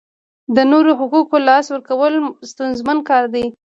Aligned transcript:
د 0.55 0.57
نورو 0.71 0.91
حقوقو 0.99 1.37
لاسه 1.47 1.69
ورکول 1.71 2.13
ستونزمن 2.51 2.97
کار 3.09 3.23
دی. 3.33 3.45